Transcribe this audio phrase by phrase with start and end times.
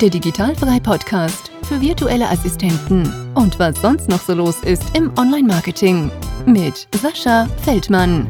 [0.00, 6.10] der Digitalfrei Podcast für virtuelle Assistenten und was sonst noch so los ist im Online-Marketing
[6.46, 8.28] mit Sascha Feldmann.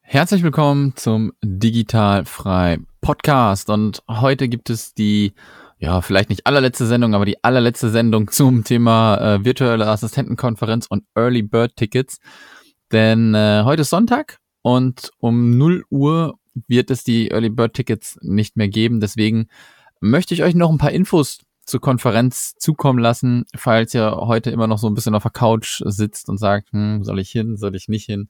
[0.00, 5.34] Herzlich willkommen zum Digitalfrei Podcast und heute gibt es die
[5.78, 11.04] ja, vielleicht nicht allerletzte Sendung, aber die allerletzte Sendung zum Thema äh, virtuelle Assistentenkonferenz und
[11.14, 12.18] Early Bird Tickets.
[12.92, 18.18] Denn äh, heute ist Sonntag und um 0 Uhr wird es die Early Bird Tickets
[18.22, 19.00] nicht mehr geben.
[19.00, 19.48] Deswegen
[20.00, 24.68] möchte ich euch noch ein paar Infos zur Konferenz zukommen lassen, falls ihr heute immer
[24.68, 27.74] noch so ein bisschen auf der Couch sitzt und sagt, hm, soll ich hin, soll
[27.74, 28.28] ich nicht hin.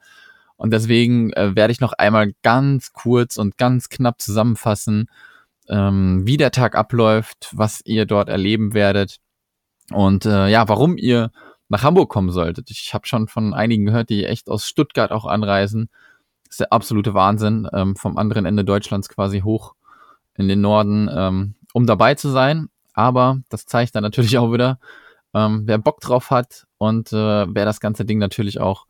[0.56, 5.10] Und deswegen äh, werde ich noch einmal ganz kurz und ganz knapp zusammenfassen,
[5.68, 9.18] ähm, wie der Tag abläuft, was ihr dort erleben werdet
[9.92, 11.30] und äh, ja, warum ihr
[11.68, 12.70] nach Hamburg kommen solltet.
[12.70, 15.88] Ich habe schon von einigen gehört, die echt aus Stuttgart auch anreisen.
[16.44, 19.74] Das ist der absolute Wahnsinn, ähm, vom anderen Ende Deutschlands quasi hoch
[20.34, 22.68] in den Norden, ähm, um dabei zu sein.
[22.92, 24.78] Aber das zeigt dann natürlich auch wieder,
[25.34, 28.86] ähm, wer Bock drauf hat und äh, wer das ganze Ding natürlich auch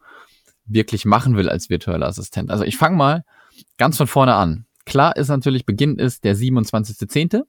[0.66, 2.50] wirklich machen will als virtueller Assistent.
[2.50, 3.24] Also ich fange mal
[3.78, 4.66] ganz von vorne an.
[4.84, 7.42] Klar ist natürlich, Beginn ist der 27.10.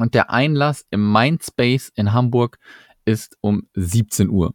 [0.00, 2.58] und der Einlass im Mindspace in Hamburg
[3.10, 4.54] ist um 17 Uhr.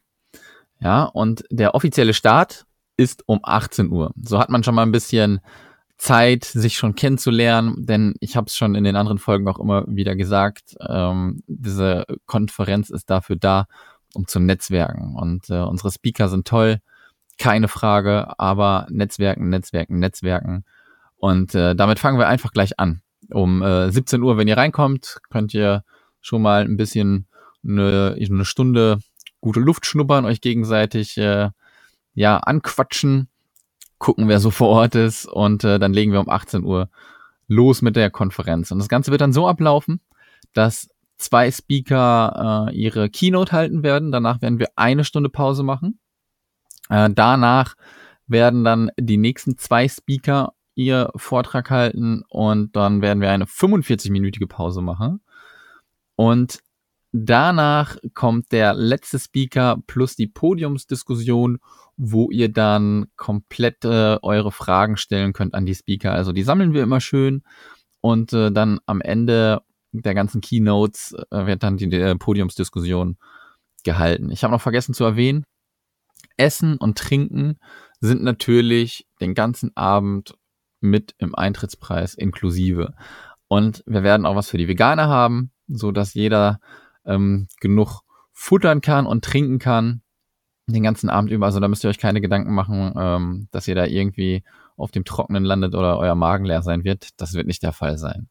[0.80, 2.66] Ja, und der offizielle Start
[2.98, 4.12] ist um 18 Uhr.
[4.22, 5.42] So hat man schon mal ein bisschen
[5.98, 9.86] Zeit, sich schon kennenzulernen, denn ich habe es schon in den anderen Folgen auch immer
[9.88, 13.68] wieder gesagt, ähm, diese Konferenz ist dafür da,
[14.14, 15.16] um zu netzwerken.
[15.16, 16.80] Und äh, unsere Speaker sind toll,
[17.38, 20.66] keine Frage, aber Netzwerken, Netzwerken, Netzwerken.
[21.16, 23.02] Und äh, damit fangen wir einfach gleich an.
[23.32, 25.84] Um äh, 17 Uhr, wenn ihr reinkommt, könnt ihr
[26.22, 27.28] schon mal ein bisschen
[27.68, 29.00] eine, eine Stunde
[29.42, 31.50] gute Luft schnuppern, euch gegenseitig äh,
[32.14, 33.30] ja anquatschen,
[33.98, 36.90] gucken, wer so vor Ort ist und äh, dann legen wir um 18 Uhr
[37.48, 38.72] los mit der Konferenz.
[38.72, 40.02] Und das Ganze wird dann so ablaufen,
[40.54, 44.12] dass zwei Speaker äh, ihre Keynote halten werden.
[44.12, 46.00] Danach werden wir eine Stunde Pause machen.
[46.90, 47.76] Äh, danach
[48.28, 54.48] werden dann die nächsten zwei Speaker ihr Vortrag halten und dann werden wir eine 45-minütige
[54.48, 55.22] Pause machen.
[56.16, 56.60] Und
[57.18, 61.60] Danach kommt der letzte Speaker plus die Podiumsdiskussion,
[61.96, 66.12] wo ihr dann komplett äh, eure Fragen stellen könnt an die Speaker.
[66.12, 67.44] Also die sammeln wir immer schön
[68.02, 69.62] und äh, dann am Ende
[69.94, 73.16] der ganzen Keynotes äh, wird dann die, die äh, Podiumsdiskussion
[73.86, 74.30] gehalten.
[74.30, 75.46] Ich habe noch vergessen zu erwähnen,
[76.36, 77.60] Essen und Trinken
[78.02, 80.36] sind natürlich den ganzen Abend
[80.82, 82.94] mit im Eintrittspreis inklusive.
[83.48, 86.60] Und wir werden auch was für die Veganer haben, so dass jeder
[87.06, 88.02] ähm, genug
[88.32, 90.02] futtern kann und trinken kann
[90.68, 91.46] den ganzen Abend über.
[91.46, 94.44] Also da müsst ihr euch keine Gedanken machen, ähm, dass ihr da irgendwie
[94.78, 97.10] auf dem Trockenen landet oder euer Magen leer sein wird.
[97.18, 98.30] Das wird nicht der Fall sein.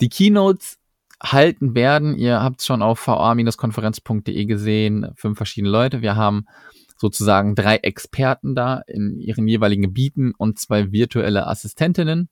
[0.00, 0.78] Die Keynotes
[1.22, 6.00] halten werden, ihr habt es schon auf va-konferenz.de gesehen, fünf verschiedene Leute.
[6.00, 6.46] Wir haben
[6.96, 12.28] sozusagen drei Experten da in ihren jeweiligen Gebieten und zwei virtuelle Assistentinnen.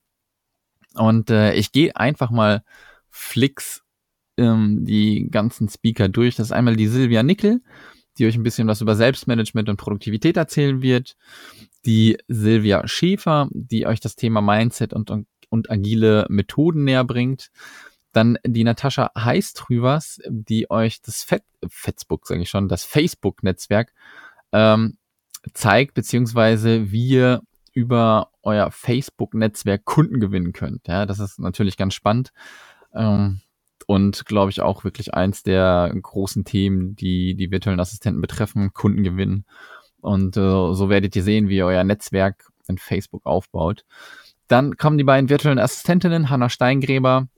[0.95, 2.63] Und äh, ich gehe einfach mal
[3.09, 3.83] flix
[4.39, 6.35] ähm, die ganzen Speaker durch.
[6.35, 7.61] Das ist einmal die Silvia Nickel,
[8.17, 11.15] die euch ein bisschen was über Selbstmanagement und Produktivität erzählen wird.
[11.85, 17.49] Die Silvia Schäfer, die euch das Thema Mindset und, und, und agile Methoden näher bringt.
[18.11, 23.93] Dann die Natascha Heistrüvers, die euch das Fet Facebook, sage ich schon, das Facebook-Netzwerk
[24.51, 24.97] ähm,
[25.53, 27.41] zeigt, beziehungsweise wie ihr
[27.73, 30.87] über euer Facebook-Netzwerk Kunden gewinnen könnt.
[30.87, 32.31] Ja, das ist natürlich ganz spannend.
[32.93, 33.41] Ähm,
[33.89, 39.45] und glaube ich auch wirklich eins der großen Themen, die die virtuellen Assistenten betreffen, Kundengewinn.
[39.99, 43.85] Und äh, so werdet ihr sehen, wie ihr euer Netzwerk in Facebook aufbaut.
[44.47, 47.29] Dann kommen die beiden virtuellen Assistentinnen, Hanna Steingräber,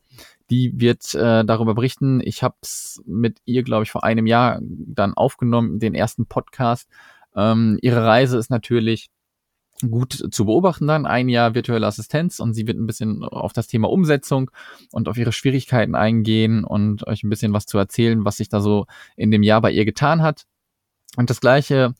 [0.49, 2.19] die wird äh, darüber berichten.
[2.21, 6.89] Ich habe es mit ihr, glaube ich, vor einem Jahr dann aufgenommen, den ersten Podcast.
[7.33, 9.09] Ähm, ihre Reise ist natürlich
[9.89, 13.67] gut zu beobachten dann, ein Jahr virtuelle Assistenz und sie wird ein bisschen auf das
[13.67, 14.51] Thema Umsetzung
[14.91, 18.61] und auf ihre Schwierigkeiten eingehen und euch ein bisschen was zu erzählen, was sich da
[18.61, 18.85] so
[19.15, 20.45] in dem Jahr bei ihr getan hat.
[21.17, 21.95] Und das gleiche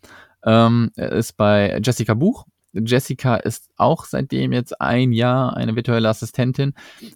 [0.45, 2.45] ähm, ist bei Jessica Buch.
[2.73, 6.73] Jessica ist auch seitdem jetzt ein Jahr eine virtuelle Assistentin,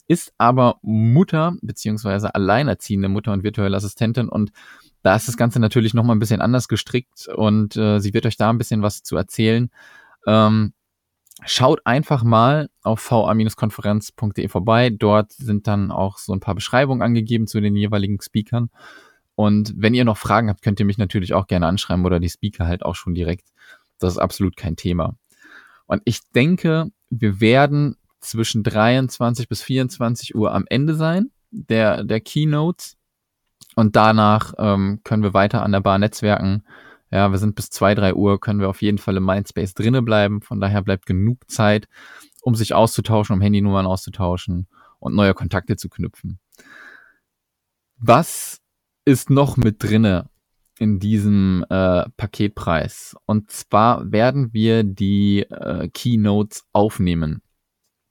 [0.08, 4.52] ist aber Mutter beziehungsweise alleinerziehende Mutter und virtuelle Assistentin und
[5.02, 8.38] da ist das Ganze natürlich nochmal ein bisschen anders gestrickt und äh, sie wird euch
[8.38, 9.70] da ein bisschen was zu erzählen.
[10.26, 10.74] Ähm,
[11.46, 14.90] schaut einfach mal auf va-konferenz.de vorbei.
[14.90, 18.70] Dort sind dann auch so ein paar Beschreibungen angegeben zu den jeweiligen Speakern.
[19.36, 22.30] Und wenn ihr noch Fragen habt, könnt ihr mich natürlich auch gerne anschreiben oder die
[22.30, 23.50] Speaker halt auch schon direkt.
[24.00, 25.18] Das ist absolut kein Thema.
[25.88, 32.22] Und ich denke, wir werden zwischen 23 bis 24 Uhr am Ende sein der, der
[32.22, 32.98] Keynotes.
[33.76, 36.64] Und danach ähm, können wir weiter an der Bar netzwerken.
[37.12, 40.06] Ja, wir sind bis zwei drei Uhr, können wir auf jeden Fall im Mindspace drinnen
[40.06, 40.42] bleiben.
[40.42, 41.88] Von daher bleibt genug Zeit,
[42.42, 44.68] um sich auszutauschen, um Handynummern auszutauschen
[45.00, 46.40] und neue Kontakte zu knüpfen.
[47.98, 48.60] Was
[49.06, 50.30] ist noch mit drinne
[50.80, 53.16] in diesem äh, Paketpreis?
[53.26, 57.42] Und zwar werden wir die äh, Keynotes aufnehmen.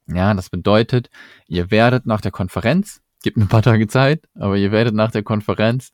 [0.06, 1.10] Ja, das bedeutet,
[1.46, 5.10] ihr werdet nach der Konferenz, gibt mir ein paar Tage Zeit, aber ihr werdet nach
[5.10, 5.92] der Konferenz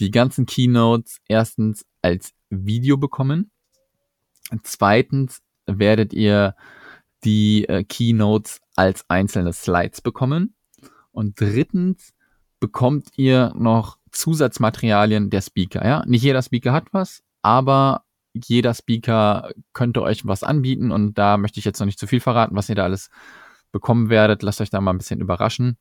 [0.00, 3.50] die ganzen Keynotes erstens als Video bekommen.
[4.62, 6.54] Zweitens werdet ihr
[7.24, 10.54] die äh, Keynotes als einzelne Slides bekommen.
[11.10, 12.12] Und drittens
[12.60, 15.84] bekommt ihr noch Zusatzmaterialien der Speaker.
[15.84, 21.36] Ja, nicht jeder Speaker hat was, aber jeder Speaker könnte euch was anbieten und da
[21.36, 23.10] möchte ich jetzt noch nicht zu viel verraten, was ihr da alles
[23.70, 24.42] bekommen werdet.
[24.42, 25.76] Lasst euch da mal ein bisschen überraschen.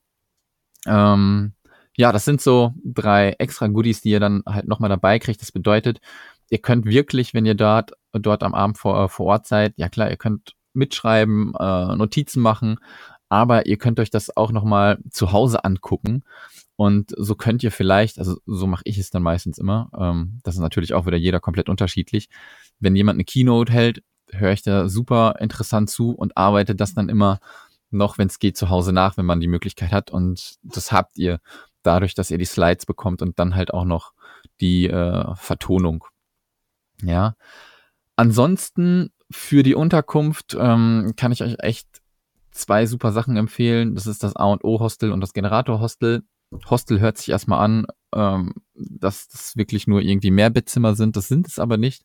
[0.85, 1.53] Ähm,
[1.95, 5.41] ja, das sind so drei extra Goodies, die ihr dann halt nochmal dabei kriegt.
[5.41, 5.99] Das bedeutet,
[6.49, 10.09] ihr könnt wirklich, wenn ihr dort, dort am Abend vor, vor Ort seid, ja klar,
[10.09, 12.77] ihr könnt mitschreiben, äh, Notizen machen,
[13.29, 16.23] aber ihr könnt euch das auch nochmal zu Hause angucken.
[16.75, 20.55] Und so könnt ihr vielleicht, also so mache ich es dann meistens immer, ähm, das
[20.55, 22.29] ist natürlich auch wieder jeder komplett unterschiedlich.
[22.79, 27.09] Wenn jemand eine Keynote hält, höre ich da super interessant zu und arbeite das dann
[27.09, 27.39] immer
[27.91, 30.09] noch, wenn es geht, zu Hause nach, wenn man die Möglichkeit hat.
[30.09, 31.39] Und das habt ihr
[31.83, 34.13] dadurch, dass ihr die Slides bekommt und dann halt auch noch
[34.61, 36.05] die äh, Vertonung.
[37.01, 37.35] Ja.
[38.15, 41.87] Ansonsten für die Unterkunft ähm, kann ich euch echt
[42.51, 43.95] zwei super Sachen empfehlen.
[43.95, 46.23] Das ist das A und O Hostel und das Generator Hostel.
[46.69, 51.15] Hostel hört sich erstmal an, ähm, dass das wirklich nur irgendwie Mehrbettzimmer sind.
[51.15, 52.03] Das sind es aber nicht.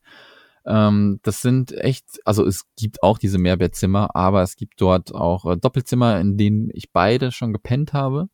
[0.64, 5.44] Ähm, das sind echt, also es gibt auch diese Mehrbettzimmer, aber es gibt dort auch
[5.44, 8.28] äh, Doppelzimmer, in denen ich beide schon gepennt habe.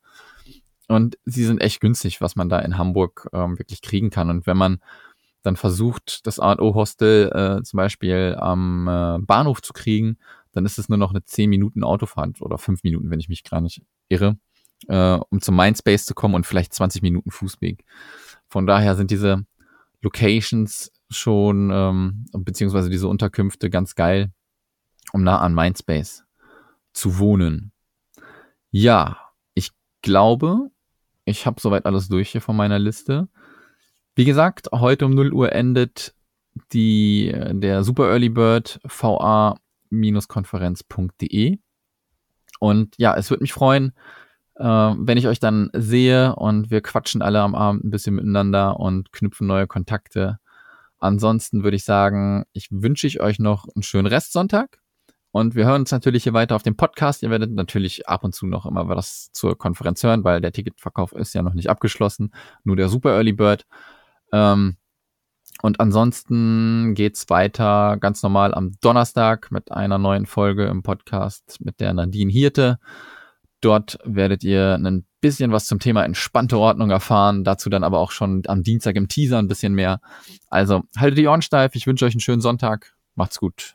[0.88, 4.30] Und sie sind echt günstig, was man da in Hamburg ähm, wirklich kriegen kann.
[4.30, 4.80] Und wenn man
[5.42, 10.18] dann versucht, das A&O-Hostel äh, zum Beispiel am äh, Bahnhof zu kriegen,
[10.52, 13.44] dann ist es nur noch eine 10 Minuten Autofahrt oder 5 Minuten, wenn ich mich
[13.44, 14.38] gar nicht irre,
[14.88, 17.84] äh, um zum Mindspace zu kommen und vielleicht 20 Minuten Fußweg.
[18.48, 19.44] Von daher sind diese
[20.00, 24.32] Locations schon, ähm, beziehungsweise diese Unterkünfte ganz geil,
[25.12, 26.24] um nah an Mindspace
[26.92, 27.72] zu wohnen.
[28.70, 29.18] Ja,
[29.54, 29.70] ich
[30.02, 30.70] glaube,
[31.24, 33.28] ich habe soweit alles durch hier von meiner Liste.
[34.14, 36.14] Wie gesagt, heute um 0 Uhr endet
[36.72, 41.58] die, der Super Early Bird va-konferenz.de.
[42.60, 43.92] Und ja, es würde mich freuen,
[44.56, 48.78] äh, wenn ich euch dann sehe und wir quatschen alle am Abend ein bisschen miteinander
[48.78, 50.38] und knüpfen neue Kontakte.
[50.98, 54.80] Ansonsten würde ich sagen, ich wünsche ich euch noch einen schönen Restsonntag.
[55.34, 57.24] Und wir hören uns natürlich hier weiter auf dem Podcast.
[57.24, 61.10] Ihr werdet natürlich ab und zu noch immer was zur Konferenz hören, weil der Ticketverkauf
[61.10, 62.32] ist ja noch nicht abgeschlossen.
[62.62, 63.66] Nur der Super Early Bird.
[64.32, 64.76] Ähm,
[65.60, 71.80] und ansonsten geht's weiter ganz normal am Donnerstag mit einer neuen Folge im Podcast mit
[71.80, 72.78] der Nadine Hirte.
[73.60, 77.42] Dort werdet ihr ein bisschen was zum Thema entspannte Ordnung erfahren.
[77.42, 80.00] Dazu dann aber auch schon am Dienstag im Teaser ein bisschen mehr.
[80.48, 81.74] Also haltet die Ohren steif.
[81.74, 82.94] Ich wünsche euch einen schönen Sonntag.
[83.16, 83.74] Macht's gut.